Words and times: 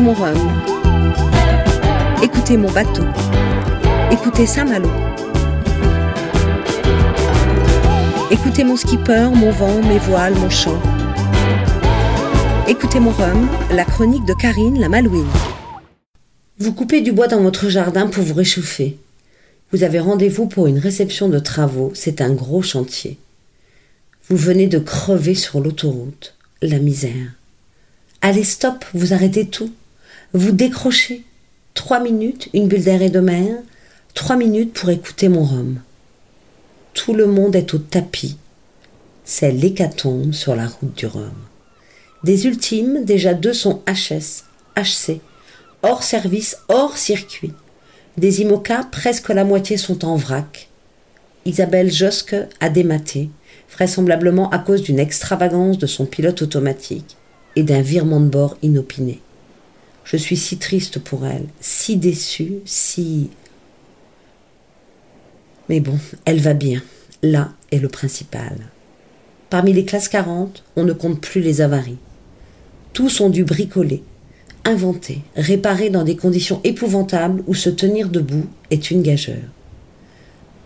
Écoutez 0.00 0.14
mon 0.16 0.24
rhum. 0.24 0.62
Écoutez 2.22 2.56
mon 2.56 2.70
bateau. 2.70 3.04
Écoutez 4.10 4.46
Saint-Malo. 4.46 4.88
Écoutez 8.30 8.64
mon 8.64 8.76
skipper, 8.76 9.28
mon 9.34 9.50
vent, 9.50 9.82
mes 9.82 9.98
voiles, 9.98 10.34
mon 10.36 10.48
chant. 10.48 10.80
Écoutez 12.66 12.98
mon 12.98 13.10
rhum, 13.10 13.46
la 13.72 13.84
chronique 13.84 14.24
de 14.24 14.32
Karine 14.32 14.80
la 14.80 14.88
Malouine. 14.88 15.28
Vous 16.58 16.72
coupez 16.72 17.02
du 17.02 17.12
bois 17.12 17.28
dans 17.28 17.42
votre 17.42 17.68
jardin 17.68 18.06
pour 18.06 18.24
vous 18.24 18.32
réchauffer. 18.32 18.96
Vous 19.70 19.82
avez 19.82 20.00
rendez-vous 20.00 20.46
pour 20.46 20.66
une 20.66 20.78
réception 20.78 21.28
de 21.28 21.38
travaux, 21.38 21.92
c'est 21.94 22.22
un 22.22 22.32
gros 22.32 22.62
chantier. 22.62 23.18
Vous 24.30 24.38
venez 24.38 24.66
de 24.66 24.78
crever 24.78 25.34
sur 25.34 25.60
l'autoroute, 25.60 26.36
la 26.62 26.78
misère. 26.78 27.34
Allez, 28.22 28.44
stop, 28.44 28.86
vous 28.94 29.12
arrêtez 29.12 29.46
tout. 29.46 29.70
Vous 30.32 30.52
décrochez. 30.52 31.24
Trois 31.74 31.98
minutes, 31.98 32.50
une 32.54 32.68
bulle 32.68 32.84
d'air 32.84 33.02
et 33.02 33.10
de 33.10 33.18
mer, 33.18 33.56
trois 34.14 34.36
minutes 34.36 34.72
pour 34.72 34.88
écouter 34.90 35.28
mon 35.28 35.42
rhum. 35.42 35.80
Tout 36.94 37.14
le 37.14 37.26
monde 37.26 37.56
est 37.56 37.74
au 37.74 37.78
tapis. 37.78 38.36
C'est 39.24 39.50
l'hécatombe 39.50 40.32
sur 40.32 40.54
la 40.54 40.68
route 40.68 40.96
du 40.96 41.06
rhum. 41.06 41.34
Des 42.22 42.46
ultimes, 42.46 43.04
déjà 43.04 43.34
deux 43.34 43.52
sont 43.52 43.82
HS, 43.88 44.44
HC, 44.76 45.20
hors 45.82 46.04
service, 46.04 46.58
hors 46.68 46.96
circuit. 46.96 47.54
Des 48.16 48.42
IMOCA, 48.42 48.86
presque 48.92 49.30
la 49.30 49.42
moitié 49.42 49.78
sont 49.78 50.04
en 50.04 50.14
vrac. 50.14 50.68
Isabelle 51.44 51.90
Josque 51.90 52.36
a 52.60 52.68
dématé, 52.68 53.30
vraisemblablement 53.72 54.48
à 54.50 54.60
cause 54.60 54.82
d'une 54.82 55.00
extravagance 55.00 55.78
de 55.78 55.88
son 55.88 56.06
pilote 56.06 56.42
automatique 56.42 57.16
et 57.56 57.64
d'un 57.64 57.82
virement 57.82 58.20
de 58.20 58.28
bord 58.28 58.56
inopiné. 58.62 59.20
Je 60.04 60.16
suis 60.16 60.36
si 60.36 60.58
triste 60.58 60.98
pour 60.98 61.26
elle, 61.26 61.46
si 61.60 61.96
déçue, 61.96 62.54
si... 62.64 63.30
Mais 65.68 65.80
bon, 65.80 65.98
elle 66.24 66.40
va 66.40 66.54
bien. 66.54 66.82
Là 67.22 67.52
est 67.70 67.78
le 67.78 67.88
principal. 67.88 68.56
Parmi 69.50 69.72
les 69.72 69.84
classes 69.84 70.08
40, 70.08 70.64
on 70.76 70.84
ne 70.84 70.92
compte 70.92 71.20
plus 71.20 71.40
les 71.40 71.60
avaries. 71.60 71.98
Tous 72.92 73.20
ont 73.20 73.30
dû 73.30 73.44
bricoler, 73.44 74.02
inventer, 74.64 75.22
réparer 75.36 75.90
dans 75.90 76.02
des 76.02 76.16
conditions 76.16 76.60
épouvantables 76.64 77.42
où 77.46 77.54
se 77.54 77.70
tenir 77.70 78.08
debout 78.08 78.46
est 78.70 78.90
une 78.90 79.02
gageure. 79.02 79.36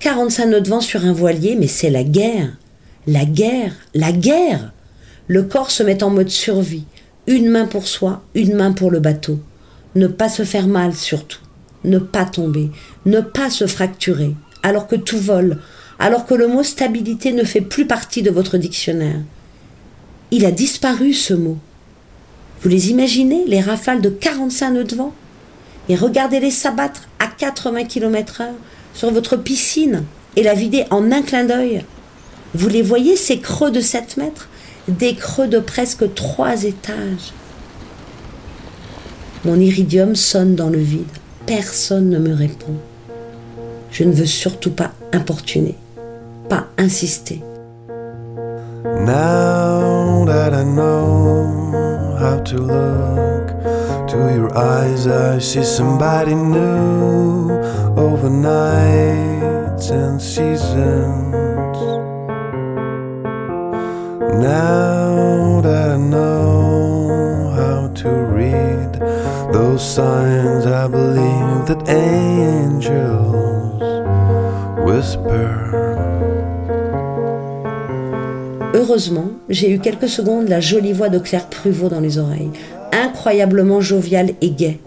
45 0.00 0.46
nœuds 0.46 0.60
de 0.60 0.68
vent 0.68 0.80
sur 0.80 1.04
un 1.04 1.12
voilier, 1.12 1.56
mais 1.56 1.66
c'est 1.66 1.90
la 1.90 2.04
guerre. 2.04 2.56
La 3.06 3.24
guerre, 3.24 3.74
la 3.94 4.12
guerre. 4.12 4.72
Le 5.28 5.42
corps 5.42 5.70
se 5.70 5.82
met 5.82 6.02
en 6.02 6.10
mode 6.10 6.28
survie. 6.28 6.84
Une 7.26 7.48
main 7.48 7.64
pour 7.64 7.88
soi, 7.88 8.22
une 8.34 8.54
main 8.54 8.72
pour 8.72 8.90
le 8.90 9.00
bateau. 9.00 9.38
Ne 9.94 10.08
pas 10.08 10.28
se 10.28 10.44
faire 10.44 10.66
mal 10.66 10.94
surtout. 10.94 11.38
Ne 11.82 11.98
pas 11.98 12.26
tomber. 12.26 12.70
Ne 13.06 13.20
pas 13.20 13.48
se 13.48 13.66
fracturer. 13.66 14.34
Alors 14.62 14.86
que 14.86 14.96
tout 14.96 15.18
vole. 15.18 15.58
Alors 15.98 16.26
que 16.26 16.34
le 16.34 16.48
mot 16.48 16.62
stabilité 16.62 17.32
ne 17.32 17.44
fait 17.44 17.62
plus 17.62 17.86
partie 17.86 18.22
de 18.22 18.30
votre 18.30 18.58
dictionnaire. 18.58 19.20
Il 20.32 20.44
a 20.44 20.50
disparu 20.50 21.14
ce 21.14 21.32
mot. 21.32 21.56
Vous 22.60 22.68
les 22.68 22.90
imaginez, 22.90 23.44
les 23.46 23.60
rafales 23.60 24.02
de 24.02 24.10
45 24.10 24.70
nœuds 24.72 24.84
de 24.84 24.96
vent? 24.96 25.14
Et 25.88 25.96
regardez-les 25.96 26.50
s'abattre 26.50 27.08
à 27.18 27.26
80 27.26 27.84
km 27.84 28.42
heure 28.42 28.54
sur 28.92 29.10
votre 29.10 29.36
piscine 29.36 30.04
et 30.36 30.42
la 30.42 30.54
vider 30.54 30.84
en 30.90 31.10
un 31.12 31.22
clin 31.22 31.44
d'œil. 31.44 31.84
Vous 32.54 32.68
les 32.68 32.82
voyez, 32.82 33.16
ces 33.16 33.38
creux 33.38 33.70
de 33.70 33.80
7 33.80 34.16
mètres? 34.16 34.48
Des 34.86 35.14
creux 35.14 35.48
de 35.48 35.60
presque 35.60 36.12
3 36.12 36.64
étages. 36.64 37.32
Mon 39.46 39.58
iridium 39.58 40.14
sonne 40.14 40.54
dans 40.54 40.68
le 40.68 40.78
vide. 40.78 41.06
Personne 41.46 42.10
ne 42.10 42.18
me 42.18 42.34
répond. 42.34 42.74
Je 43.90 44.04
ne 44.04 44.12
veux 44.12 44.26
surtout 44.26 44.72
pas 44.72 44.90
importuner, 45.14 45.78
pas 46.50 46.66
insister. 46.76 47.42
Now 48.84 50.26
that 50.26 50.52
I 50.52 50.64
know 50.64 52.16
how 52.18 52.40
to 52.40 52.56
look 52.56 53.46
to 54.08 54.16
your 54.34 54.54
eyes, 54.54 55.06
I 55.06 55.38
see 55.40 55.64
somebody 55.64 56.34
new 56.34 57.52
over 57.96 58.28
nights 58.28 59.90
and 59.90 60.20
seasons. 60.20 61.34
Now 64.32 65.60
that 65.60 65.90
I 65.90 65.96
know 65.96 67.52
how 67.54 67.88
to 67.88 68.08
read 68.08 68.94
those 69.52 69.82
signs, 69.82 70.66
I 70.66 70.88
believe 70.88 71.66
that 71.66 71.88
angels 71.88 73.82
whisper. 74.84 75.50
Heureusement, 78.72 79.30
j'ai 79.48 79.70
eu 79.70 79.78
quelques 79.78 80.08
secondes 80.08 80.48
la 80.48 80.60
jolie 80.60 80.92
voix 80.92 81.10
de 81.10 81.18
Claire 81.18 81.48
Pruvot 81.48 81.88
dans 81.88 82.00
les 82.00 82.18
oreilles, 82.18 82.50
incroyablement 82.92 83.80
joviale 83.80 84.30
et 84.40 84.50
gaie. 84.50 84.80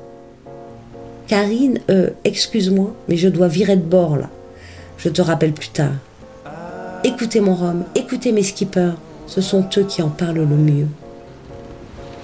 Karine, 1.27 1.79
euh, 1.89 2.09
excuse-moi, 2.23 2.93
mais 3.07 3.17
je 3.17 3.29
dois 3.29 3.47
virer 3.47 3.75
de 3.75 3.81
bord 3.81 4.17
là. 4.17 4.29
Je 4.97 5.09
te 5.09 5.21
rappelle 5.21 5.53
plus 5.53 5.69
tard. 5.69 5.93
Écoutez 7.03 7.39
mon 7.39 7.53
rhum, 7.53 7.83
écoutez 7.95 8.31
mes 8.31 8.43
skippers, 8.43 8.95
ce 9.27 9.41
sont 9.41 9.67
eux 9.77 9.83
qui 9.83 10.01
en 10.01 10.09
parlent 10.09 10.38
le 10.38 10.45
mieux. 10.45 10.88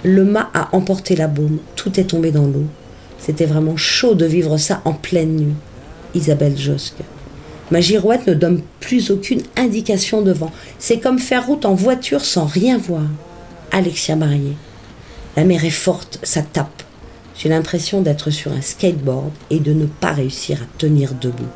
Le 0.03 0.23
mât 0.23 0.49
a 0.53 0.69
emporté 0.75 1.15
la 1.15 1.27
baume, 1.27 1.59
tout 1.75 1.99
est 1.99 2.05
tombé 2.05 2.31
dans 2.31 2.45
l'eau. 2.45 2.65
C'était 3.19 3.45
vraiment 3.45 3.77
chaud 3.77 4.15
de 4.15 4.25
vivre 4.25 4.57
ça 4.57 4.81
en 4.85 4.93
pleine 4.93 5.35
nuit. 5.35 5.55
Isabelle 6.15 6.57
Josque. 6.57 7.01
Ma 7.71 7.79
girouette 7.79 8.27
ne 8.27 8.33
donne 8.33 8.61
plus 8.79 9.11
aucune 9.11 9.41
indication 9.55 10.21
de 10.21 10.31
vent. 10.31 10.51
C'est 10.77 10.99
comme 10.99 11.19
faire 11.19 11.47
route 11.47 11.65
en 11.65 11.73
voiture 11.73 12.25
sans 12.25 12.45
rien 12.45 12.77
voir. 12.77 13.05
Alexia 13.71 14.15
Marié. 14.15 14.55
La 15.35 15.43
mer 15.43 15.63
est 15.65 15.69
forte, 15.69 16.19
ça 16.23 16.41
tape. 16.41 16.83
J'ai 17.35 17.49
l'impression 17.49 18.01
d'être 18.01 18.29
sur 18.29 18.51
un 18.51 18.61
skateboard 18.61 19.31
et 19.49 19.59
de 19.59 19.73
ne 19.73 19.85
pas 19.85 20.11
réussir 20.11 20.61
à 20.61 20.77
tenir 20.77 21.13
debout. 21.19 21.47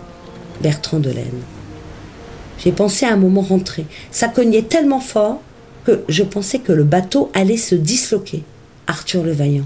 Bertrand 0.61 0.99
Delaine. 0.99 1.43
J'ai 2.59 2.71
pensé 2.71 3.05
à 3.05 3.13
un 3.13 3.17
moment 3.17 3.41
rentrer. 3.41 3.85
Ça 4.11 4.27
cognait 4.27 4.63
tellement 4.63 4.99
fort 4.99 5.41
que 5.85 6.03
je 6.09 6.23
pensais 6.23 6.59
que 6.59 6.71
le 6.71 6.83
bateau 6.83 7.31
allait 7.33 7.57
se 7.57 7.75
disloquer. 7.75 8.43
Arthur 8.87 9.23
le 9.23 9.31
Vaillant. 9.31 9.65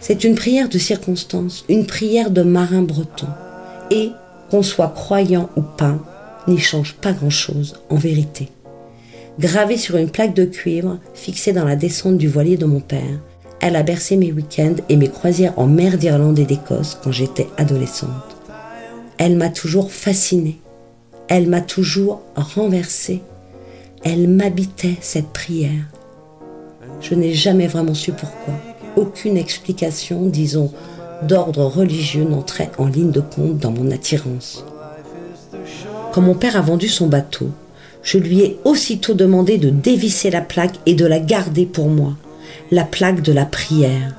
C'est 0.00 0.24
une 0.24 0.34
prière 0.34 0.68
de 0.68 0.78
circonstance, 0.78 1.64
une 1.68 1.86
prière 1.86 2.30
de 2.30 2.42
marin 2.42 2.82
breton. 2.82 3.28
Et, 3.90 4.10
qu'on 4.50 4.62
soit 4.62 4.88
croyant 4.88 5.50
ou 5.56 5.62
pas, 5.62 5.98
n'y 6.48 6.58
change 6.58 6.94
pas 6.94 7.12
grand-chose 7.12 7.80
en 7.90 7.96
vérité. 7.96 8.48
Gravée 9.38 9.76
sur 9.76 9.96
une 9.96 10.10
plaque 10.10 10.34
de 10.34 10.44
cuivre 10.44 10.98
fixée 11.14 11.52
dans 11.52 11.64
la 11.64 11.76
descente 11.76 12.18
du 12.18 12.28
voilier 12.28 12.56
de 12.56 12.66
mon 12.66 12.80
père, 12.80 13.20
elle 13.60 13.76
a 13.76 13.82
bercé 13.82 14.16
mes 14.16 14.32
week-ends 14.32 14.76
et 14.88 14.96
mes 14.96 15.08
croisières 15.08 15.58
en 15.58 15.66
mer 15.66 15.98
d'Irlande 15.98 16.38
et 16.38 16.44
d'Écosse 16.44 16.98
quand 17.02 17.12
j'étais 17.12 17.46
adolescente. 17.58 18.10
Elle 19.18 19.36
m'a 19.36 19.50
toujours 19.50 19.92
fascinée. 19.92 20.58
Elle 21.30 21.48
m'a 21.48 21.60
toujours 21.60 22.22
renversée. 22.34 23.22
Elle 24.02 24.26
m'habitait, 24.26 24.96
cette 25.00 25.28
prière. 25.28 25.84
Je 27.00 27.14
n'ai 27.14 27.32
jamais 27.34 27.68
vraiment 27.68 27.94
su 27.94 28.10
pourquoi. 28.10 28.54
Aucune 28.96 29.36
explication, 29.36 30.26
disons, 30.26 30.72
d'ordre 31.22 31.66
religieux 31.66 32.24
n'entrait 32.24 32.72
en 32.78 32.86
ligne 32.86 33.12
de 33.12 33.20
compte 33.20 33.58
dans 33.58 33.70
mon 33.70 33.92
attirance. 33.92 34.64
Quand 36.12 36.20
mon 36.20 36.34
père 36.34 36.56
a 36.56 36.62
vendu 36.62 36.88
son 36.88 37.06
bateau, 37.06 37.50
je 38.02 38.18
lui 38.18 38.40
ai 38.40 38.58
aussitôt 38.64 39.14
demandé 39.14 39.56
de 39.56 39.70
dévisser 39.70 40.30
la 40.30 40.40
plaque 40.40 40.80
et 40.84 40.94
de 40.94 41.06
la 41.06 41.20
garder 41.20 41.64
pour 41.64 41.90
moi, 41.90 42.14
la 42.72 42.82
plaque 42.82 43.22
de 43.22 43.32
la 43.32 43.46
prière. 43.46 44.16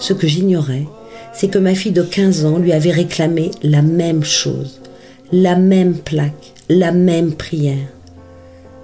Ce 0.00 0.14
que 0.14 0.26
j'ignorais, 0.26 0.86
c'est 1.32 1.48
que 1.48 1.60
ma 1.60 1.76
fille 1.76 1.92
de 1.92 2.02
15 2.02 2.44
ans 2.44 2.58
lui 2.58 2.72
avait 2.72 2.90
réclamé 2.90 3.52
la 3.62 3.82
même 3.82 4.24
chose, 4.24 4.80
la 5.32 5.56
même 5.56 5.94
plaque, 5.94 6.54
la 6.70 6.90
même 6.90 7.32
prière. 7.32 7.86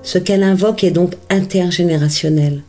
Ce 0.02 0.18
qu'elle 0.18 0.42
invoque 0.42 0.84
est 0.84 0.90
donc 0.90 1.14
intergénérationnel. 1.30 2.60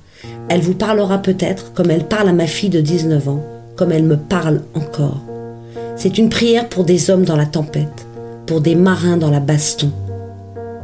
Elle 0.48 0.62
vous 0.62 0.76
parlera 0.76 1.18
peut-être 1.18 1.74
comme 1.74 1.92
elle 1.92 2.06
parle 2.06 2.30
à 2.30 2.34
ma 2.34 2.48
fille 2.48 2.70
de 2.70 2.80
19 2.80 3.28
ans, 3.28 3.44
comme 3.76 3.92
elle 3.92 4.06
me 4.06 4.16
parle 4.16 4.62
encore. 4.76 5.22
C'est 5.98 6.18
une 6.18 6.30
prière 6.30 6.70
pour 6.70 6.86
des 6.86 7.10
hommes 7.10 7.26
dans 7.26 7.36
la 7.36 7.46
tempête, 7.46 8.06
pour 8.46 8.62
des 8.62 8.76
marins 8.76 9.18
dans 9.18 9.30
la 9.30 9.42
baston. 9.42 9.92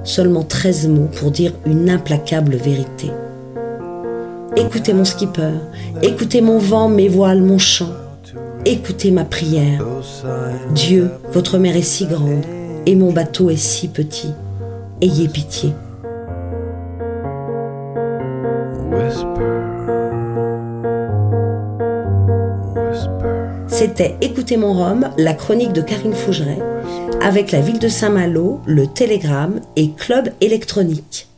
Seulement 0.04 0.44
13 0.44 0.88
mots 0.90 1.10
pour 1.16 1.32
dire 1.32 1.54
une 1.66 1.90
implacable 1.90 2.56
vérité. 2.56 3.10
Écoutez 4.58 4.94
mon 4.94 5.06
skipper, 5.06 5.54
écoutez 6.02 6.42
mon 6.42 6.58
vent, 6.58 6.90
mes 6.90 7.08
voiles, 7.08 7.42
mon 7.42 7.58
chant. 7.58 7.94
Écoutez 8.66 9.12
ma 9.12 9.24
prière. 9.24 9.86
Dieu, 10.76 11.10
votre 11.32 11.58
mer 11.58 11.78
est 11.78 11.82
si 11.82 12.06
grande 12.06 12.44
et 12.86 12.96
mon 12.96 13.12
bateau 13.12 13.50
est 13.50 13.56
si 13.56 13.88
petit. 13.88 14.34
Ayez 15.02 15.28
pitié. 15.28 15.74
C'était 23.68 24.16
Écoutez 24.22 24.58
mon 24.58 24.74
Rhum, 24.74 25.10
la 25.18 25.34
chronique 25.34 25.74
de 25.74 25.82
Karine 25.82 26.14
Fougeret, 26.14 26.60
avec 27.20 27.52
la 27.52 27.62
ville 27.62 27.80
de 27.80 27.88
Saint-Malo, 27.88 28.62
le 28.68 28.86
Télégramme 28.86 29.62
et 29.76 29.92
Club 29.92 30.30
électronique. 30.40 31.31